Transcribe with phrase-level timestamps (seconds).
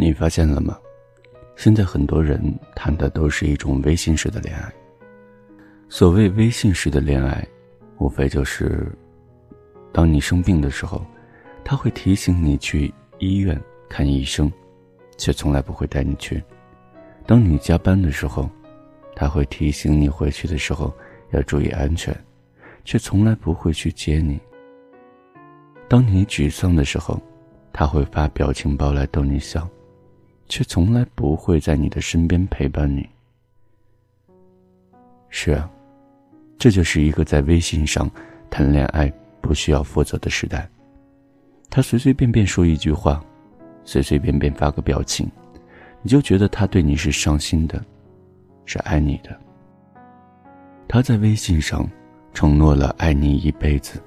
[0.00, 0.78] 你发现了吗？
[1.56, 2.40] 现在很多人
[2.76, 4.72] 谈的都是一种微信式的恋爱。
[5.88, 7.44] 所谓微信式的恋爱，
[7.98, 8.86] 无非就是，
[9.92, 11.04] 当你生病的时候，
[11.64, 14.52] 他会提醒你去医院看医生，
[15.16, 16.40] 却从来不会带你去；
[17.26, 18.48] 当你加班的时候，
[19.16, 20.94] 他会提醒你回去的时候
[21.32, 22.16] 要注意安全，
[22.84, 24.38] 却从来不会去接你；
[25.88, 27.20] 当你沮丧的时候，
[27.72, 29.68] 他会发表情包来逗你笑。
[30.48, 33.08] 却从来不会在你的身边陪伴你。
[35.28, 35.70] 是啊，
[36.58, 38.10] 这就是一个在微信上
[38.48, 40.68] 谈恋爱不需要负责的时代。
[41.70, 43.22] 他随随便便说一句话，
[43.84, 45.30] 随随便便发个表情，
[46.02, 47.84] 你就觉得他对你是上心的，
[48.64, 49.38] 是爱你的。
[50.88, 51.86] 他在微信上
[52.32, 54.02] 承诺了爱你一辈子，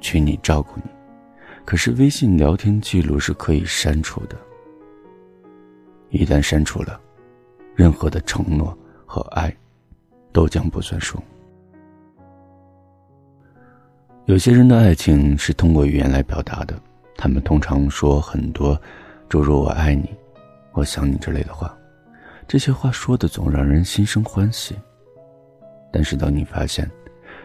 [0.00, 0.90] 娶你照顾你，
[1.64, 4.36] 可是微信聊天记录是可以删除的。
[6.10, 7.00] 一旦删除了，
[7.74, 9.54] 任何的承诺和爱，
[10.32, 11.18] 都将不算数。
[14.26, 16.80] 有些人的爱情是通过语言来表达的，
[17.16, 18.80] 他们通常说很多
[19.28, 20.08] 诸如“我爱你
[20.72, 21.76] ”“我想你”之类的话，
[22.46, 24.76] 这些话说的总让人心生欢喜。
[25.92, 26.88] 但是当你发现，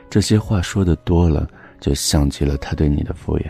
[0.09, 1.47] 这些话说的多了，
[1.79, 3.50] 就像极了他对你的敷衍，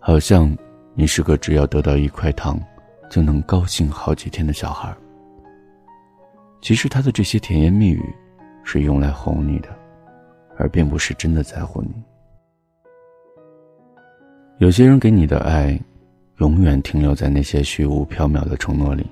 [0.00, 0.56] 好像
[0.94, 2.60] 你是个只要得到一块糖。
[3.14, 4.92] 就能高兴好几天的小孩。
[6.60, 8.02] 其实他的这些甜言蜜语，
[8.64, 9.68] 是用来哄你的，
[10.56, 11.90] 而并不是真的在乎你。
[14.58, 15.78] 有些人给你的爱，
[16.38, 19.08] 永远停留在那些虚无缥缈的承诺里。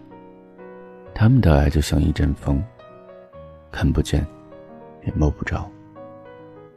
[1.14, 2.60] 他们的爱就像一阵风，
[3.70, 4.26] 看不见，
[5.06, 5.64] 也摸不着。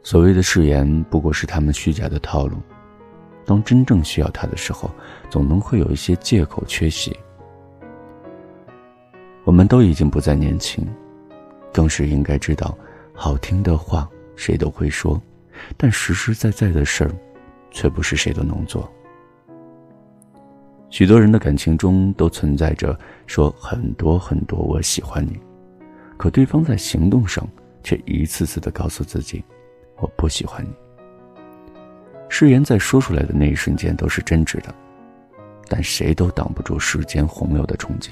[0.04, 2.56] 所谓的誓言，不过是他们虚假的套路。
[3.46, 4.90] 当真正需要他的时候，
[5.30, 7.16] 总能会有一些借口缺席。
[9.44, 10.84] 我们都已经不再年轻，
[11.72, 12.76] 更是应该知道，
[13.14, 15.22] 好听的话谁都会说，
[15.76, 17.10] 但实实在在的事儿，
[17.70, 18.90] 却不是谁都能做。
[20.90, 25.38] 许多人的感情中都存在着说很多很多“我喜欢你”，
[26.16, 27.46] 可对方在行动上
[27.82, 29.44] 却一次次的告诉自己
[29.98, 30.70] “我不喜欢你”。
[32.38, 34.74] 誓言在说出来的那一瞬间都是真挚的，
[35.70, 38.10] 但谁都挡不住时间洪流的冲击。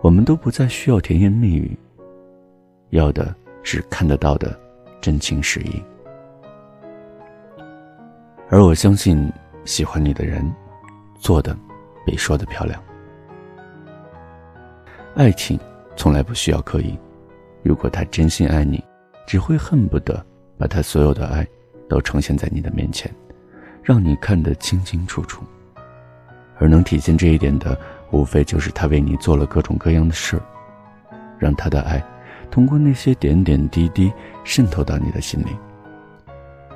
[0.00, 1.78] 我们都不再需要甜言蜜语，
[2.88, 4.58] 要的是看得到的
[5.02, 5.82] 真情实意。
[8.48, 9.30] 而我相信，
[9.66, 10.50] 喜欢你的人，
[11.20, 11.54] 做的
[12.06, 12.82] 比说的漂亮。
[15.14, 15.60] 爱情
[15.94, 16.98] 从来不需要刻意，
[17.62, 18.82] 如果他真心爱你，
[19.26, 20.24] 只会恨不得
[20.56, 21.46] 把他所有的爱。
[21.92, 23.14] 都呈现在你的面前，
[23.82, 25.44] 让你看得清清楚楚。
[26.58, 27.78] 而能体现这一点的，
[28.10, 30.42] 无非就是他为你做了各种各样的事儿，
[31.38, 32.02] 让他的爱
[32.50, 34.10] 通过那些点点滴滴
[34.42, 35.48] 渗透到你的心里。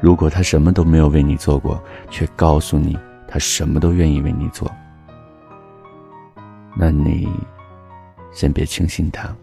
[0.02, 2.94] 如果他什么都没有为你做过，却告诉你
[3.26, 4.70] 他什么都愿意为你做，
[6.76, 7.26] 那你
[8.32, 9.34] 先别轻信他，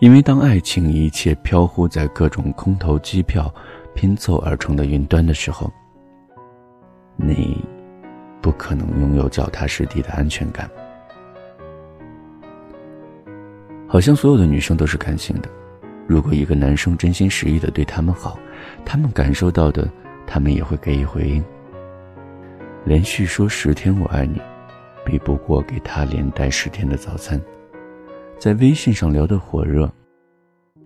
[0.00, 3.54] 因为当爱情一切飘忽在各种空头机票。
[3.94, 5.70] 拼凑而成的云端的时候，
[7.16, 7.62] 你
[8.40, 10.68] 不可能拥有脚踏实地的安全感。
[13.86, 15.48] 好像所有的女生都是感性的，
[16.06, 18.38] 如果一个男生真心实意的对他们好，
[18.84, 19.88] 她们感受到的，
[20.26, 21.44] 他们也会给予回应。
[22.84, 24.40] 连续说十天我爱你，
[25.04, 27.38] 比不过给他连带十天的早餐；
[28.38, 29.88] 在微信上聊得火热，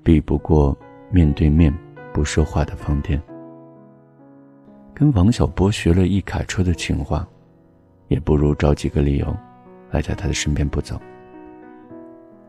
[0.02, 0.76] 比不过
[1.10, 1.72] 面对面。
[2.16, 3.22] 不说话的放电，
[4.94, 7.28] 跟王小波学了一卡车的情话，
[8.08, 9.36] 也不如找几个理由，
[9.90, 10.98] 赖在他的身边不走。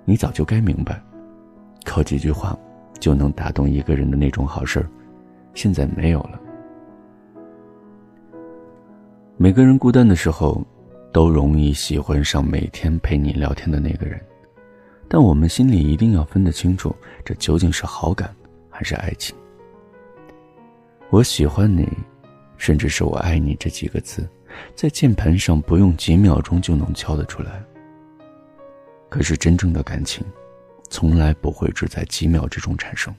[0.05, 1.03] 你早就该明白，
[1.83, 2.57] 靠几句话
[2.97, 4.87] 就能打动一个人的那种好事儿，
[5.53, 6.39] 现在没有了。
[9.35, 10.65] 每个人孤单的时候，
[11.11, 14.17] 都容易喜欢上每天陪你聊天的那个人，
[15.09, 18.33] 但我们心里一定要分得清楚，这究竟是好感
[18.69, 19.35] 还是爱情。
[21.09, 21.87] 我喜欢你，
[22.57, 24.27] 甚至是我爱你这几个字，
[24.75, 27.63] 在键盘上不用几秒钟就能敲得出来。
[29.07, 30.25] 可是真正的感情，
[30.89, 33.13] 从来不会只在几秒之中产生。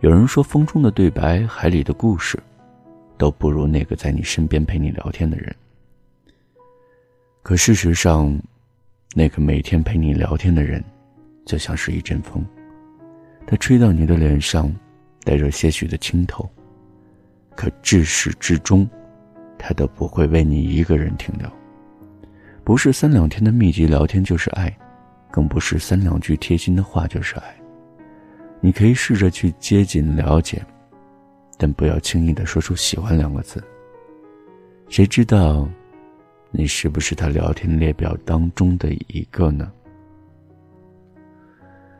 [0.00, 2.38] 有人说，风中的对白、海里的故事，
[3.16, 5.56] 都不如那个在你身边陪你聊天的人。
[7.42, 8.38] 可事实上，
[9.14, 10.84] 那个每天陪你聊天的人，
[11.46, 12.44] 就像是一阵风，
[13.46, 14.70] 他吹到你的脸上。
[15.26, 16.48] 带着些许的清透，
[17.56, 18.88] 可至始至终，
[19.58, 21.50] 他都不会为你一个人停留。
[22.62, 24.72] 不是三两天的密集聊天就是爱，
[25.32, 27.56] 更不是三两句贴心的话就是爱。
[28.60, 30.64] 你可以试着去接近了解，
[31.58, 33.60] 但不要轻易的说出喜欢两个字。
[34.88, 35.68] 谁知道，
[36.52, 39.72] 你是不是他聊天列表当中的一个呢？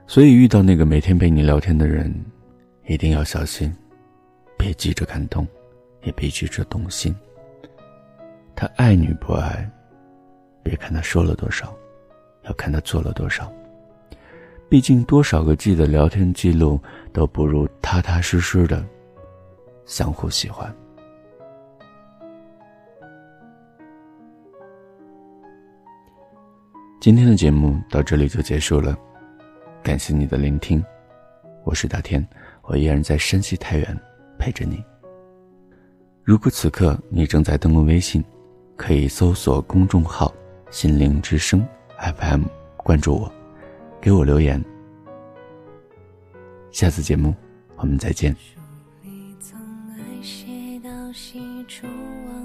[0.06, 2.14] 所以遇到那个每天陪你聊天的人，
[2.86, 3.74] 一定要小心，
[4.56, 5.44] 别急着感动，
[6.04, 7.14] 也别急着动心。
[8.54, 9.68] 他爱女不爱，
[10.62, 11.74] 别看他说了多少，
[12.44, 13.52] 要看他做了多少。
[14.68, 16.80] 毕竟多少个 G 的聊天记录
[17.12, 18.84] 都不如踏踏实实的
[19.84, 20.72] 相互喜欢。
[27.00, 28.96] 今天的节目到这里就结束了，
[29.82, 30.84] 感谢你的聆听，
[31.64, 32.26] 我是大天，
[32.66, 34.00] 我依然在山西太原
[34.38, 34.82] 陪着你。
[36.24, 38.24] 如果此刻你正在登录微信，
[38.76, 40.34] 可以搜索公众号
[40.70, 41.66] “心灵之声
[41.98, 42.42] FM”，
[42.76, 43.32] 关注我。
[44.00, 44.62] 给我留言，
[46.70, 47.34] 下次节目
[47.76, 48.34] 我们再见。
[48.34, 48.50] 去
[49.06, 52.35] 和现在都一个样，你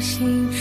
[0.00, 0.59] 心。